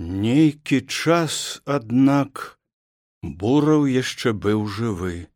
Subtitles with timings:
[0.00, 2.56] Нейкі час, аднак,
[3.20, 5.28] бураў яшчэ быў жывы.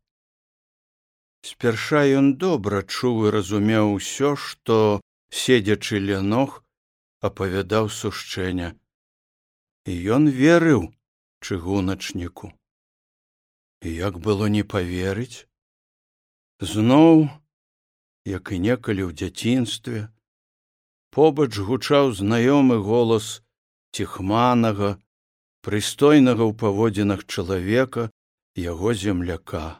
[1.45, 6.65] Спярша ён добра чуў і разумеў усё, што, седзячы ля ног,
[7.21, 8.73] апавядаў сушчэння.
[9.85, 10.89] І ён верыў
[11.45, 12.49] чыгуначніку.
[13.85, 15.45] І як было не паверыць,
[16.57, 17.29] зноў,
[18.25, 20.09] як і некалі ў дзяцінстве,
[21.13, 23.44] побач гучаў знаёмы голас
[23.95, 24.95] ціхманага,
[25.63, 28.11] прыстойнага ў паводзінах чалавека
[28.59, 29.79] яго земляка.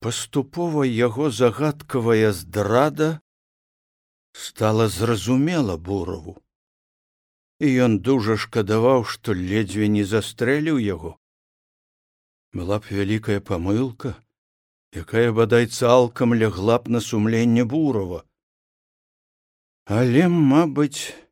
[0.00, 3.20] Паступова яго загадкавая здрада
[4.32, 6.36] стала зразумела бураву,
[7.60, 11.16] і ён дужа шкадаваў, што ледзьве не застрэліў яго.
[12.52, 14.14] Была б вялікая памылка,
[14.92, 18.24] якая бадай цалкам лягла б на сумленне бурава.
[19.84, 21.23] Але, мабыць,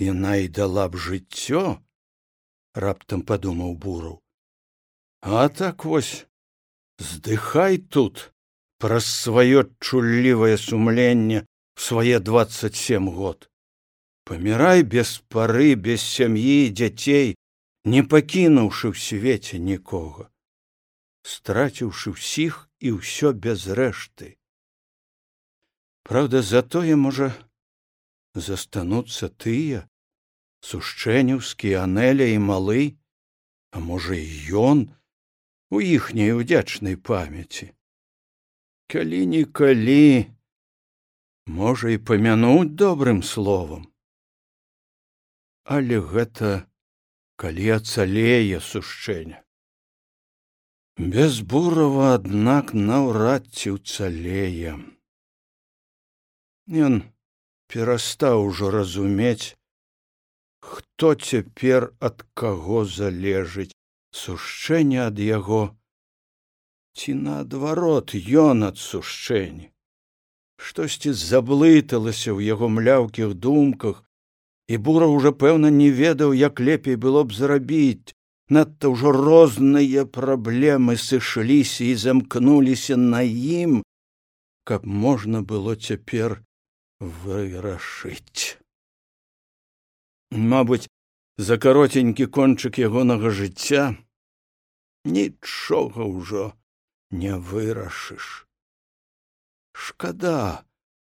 [0.00, 1.78] яна і дала б жыццё
[2.74, 4.20] раптам падумаў бураў
[5.22, 6.26] а так вось
[6.98, 8.32] здыхай тут
[8.78, 11.46] праз сваё чуллівае сумленне
[11.76, 13.48] свае двадцать семь год.
[14.24, 17.34] Памірай без пары без сям'і дзяцей
[17.84, 20.28] не пакінуўшы ў свеце нікога
[21.24, 24.36] страціўшы ўсіх і ўсё без рэшты
[26.08, 27.32] Праўда затое можа
[28.34, 29.84] застануцца тыя
[30.64, 32.84] сушчэнеўскі анеля і малы
[33.74, 34.82] а можа і ён
[35.74, 37.72] у іхняй удзячнай памяці.
[38.86, 40.30] Калі нікалі
[41.58, 43.88] можа і памянуць добрым словам.
[45.64, 46.52] Але гэта
[47.34, 49.42] калі ацалее сушчэння.
[50.94, 54.78] Без бурава аднак наўрад ці ўцалее.
[56.70, 57.02] Ён
[57.66, 59.58] перастаў ужо разумець,
[60.94, 63.74] хто цяпер ад каго залежыць?
[64.14, 65.74] Сушчэнне ад яго.
[66.94, 69.74] Ці наадварот ён ад сушчэння?
[70.54, 74.06] Штосьці заблыталася ў яго мляўкіх думках
[74.70, 78.14] і бура ўжо пэўна не ведаў як лепей было б зрабіць.
[78.48, 83.82] Надта ўжо розныя праблемы сышліся і замкнуліся на ім
[84.64, 86.38] каб можна было цяпер
[87.00, 88.53] вырашыць.
[90.30, 90.88] Мабыць,
[91.36, 93.92] за каротенькі кончык ягонага жыцця
[95.04, 96.44] нічога ўжо
[97.10, 98.48] не вырашыш.
[99.74, 100.64] Шкада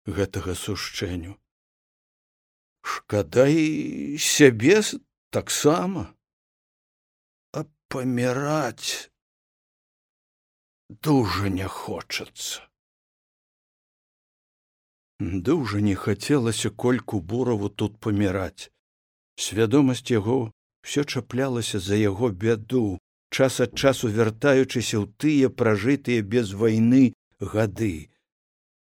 [0.07, 1.37] гэтага сушчэню.
[2.81, 4.81] Шкада і сябе
[5.29, 6.09] таксама,
[7.53, 9.13] а паміраць
[10.89, 12.67] дужа не хочацца.
[15.19, 18.72] Дужа не хацелася кольку бураву тут паміраць.
[19.35, 20.51] Свядомасць яго
[20.85, 22.99] ўсё чаплялася за яго бяду,
[23.33, 28.09] час ад часу вяртаючыся ў тыя пражытыя без вайны гады.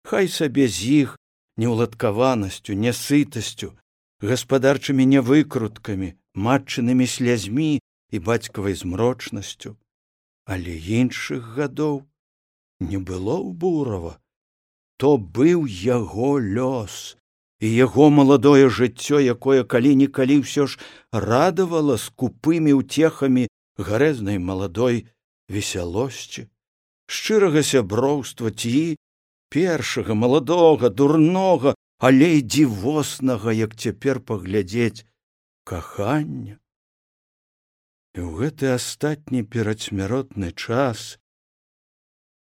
[0.04, 1.16] Хай сабе з іх
[1.56, 3.72] неўладкаванасцю, нясытасцю,
[4.20, 7.80] гаспадарчымі нявыкруткамі, матчынымі слязьмі
[8.10, 9.76] і бацькавай змрочнасцю,
[10.44, 12.04] але іншых гадоў
[12.80, 14.18] не было ў бурава.
[14.98, 17.16] То быў яго лёс
[17.62, 20.78] і яго маладое жыццё якое калі-нікалі ўсё ж
[21.26, 23.46] радавала скупымі ўцехамі
[23.90, 25.06] гарэзнай маладой
[25.52, 26.48] весялосці
[27.06, 28.98] шчырага сяброўства ці
[29.54, 35.06] першага маладога дурнога але дзівоснага як цяпер паглядзець
[35.62, 36.58] кахання.
[38.18, 41.04] І ў гэты астатні перадсмяротны час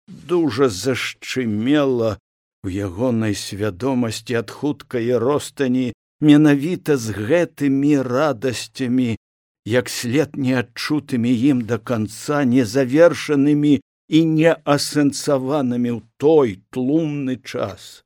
[0.07, 2.17] дужа зашчымела
[2.63, 9.17] у ягонай свядомасці ад хуткай ростані менавіта з гэтымі радасцямі
[9.65, 13.73] як след неадчутымі ім да канца незавершанымі
[14.11, 18.03] і неасэнсаванымі ў той тлумны час.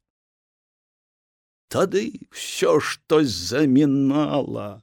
[1.67, 4.81] Тады ўсё штось замінала.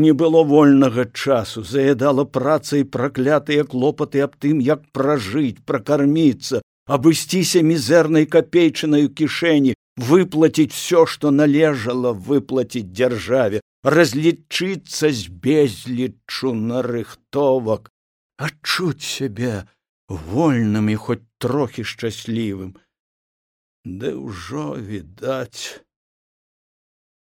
[0.00, 7.62] Не было вольнага часу заядала праца і праклятыя клопаты аб тым як пражыць пракарміцца абысціся
[7.62, 17.90] мізэрнай капейчынаю кішэні выплаціць все што належала выплаціць дзяржаве разлічыцца з безлічу нарыхтовак
[18.38, 19.66] адчуць сябе
[20.08, 22.74] вольным і хоць трохі шчаслівым
[23.84, 25.82] ды ўжо відаць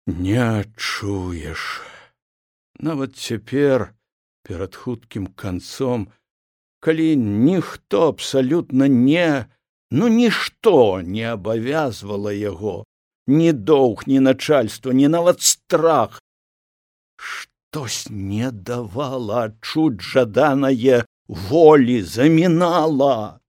[0.06, 1.62] не адчуеш
[2.78, 3.92] нават цяпер
[4.46, 6.06] перад хуткім канцом
[6.86, 9.46] калі ніхто абсалютна не
[9.90, 12.84] ну нішто не абавязвала яго
[13.26, 16.22] ні доўг ні начальства ні нават страх.
[17.16, 23.40] Штось не давала адчуць жаданае волі замінала.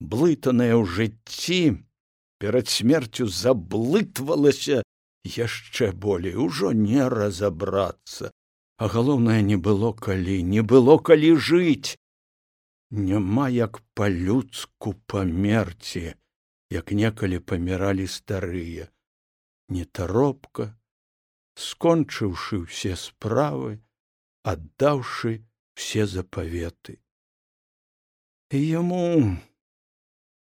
[0.00, 1.80] Блытаная ў жыцці
[2.36, 4.82] перад смерцю заблытвалася
[5.24, 8.28] яшчэ болей ужо не разабрацца.
[8.76, 11.96] А галоўнае не было калі не было калі жыць
[12.90, 16.14] няма як па-людску памерці
[16.70, 18.90] як некалі паміралі старыя.
[19.70, 20.74] Нетаропка
[21.54, 23.78] скончыўшы ўсе справы
[24.42, 25.42] аддаўшы
[25.78, 26.98] все запаветы.
[28.50, 29.38] Яму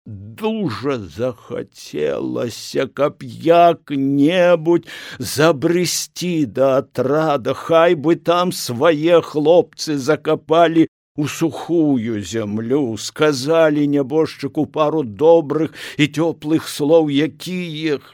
[0.09, 7.53] дужа захацелася каб як-небудзь забрысці да атрада.
[7.53, 10.89] Хай бы там свае хлопцы закапалі
[11.19, 18.07] у сухую зямлю сказалі нябожчыку пару добрых і цёплых слоў якіх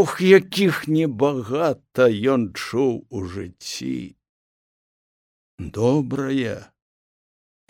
[0.00, 4.18] ох якіх небагата ён чуў у жыцці.
[5.58, 6.56] Добрае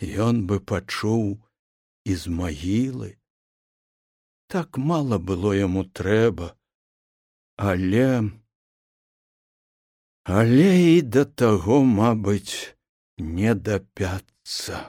[0.01, 1.37] ён бы пачуў
[2.09, 3.11] і з магілы.
[4.47, 6.55] Так мала было яму трэба
[7.57, 8.23] але
[10.23, 12.76] але і да таго мабыць
[13.17, 14.81] не дапяцца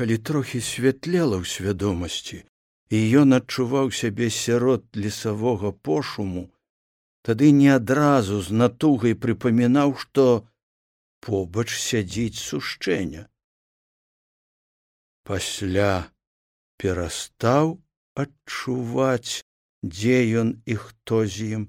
[0.00, 2.38] калі трохі святлела ў свядомасці
[2.94, 6.46] і ён адчуваў сябе сярод лесавога пошуму
[7.26, 10.26] тады не адразу з натугай прыпамінаў што
[11.26, 13.26] побач сядзіць сушчэння
[15.30, 15.92] пасля
[16.80, 17.76] перастаў
[18.24, 19.44] адчуваць
[19.82, 21.62] дзе ён і хто з ім.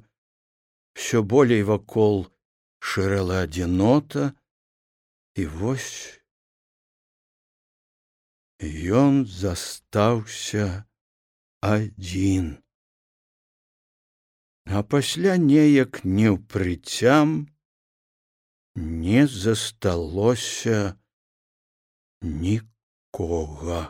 [0.94, 2.28] Все болей вакол
[2.82, 4.32] шырэла адзінота
[5.38, 5.94] і вось
[9.04, 10.66] ён застаўся
[11.62, 12.58] адзін.
[14.66, 17.48] А пасля неяк неўпрыцям
[18.76, 20.98] не засталося
[22.22, 23.82] нікога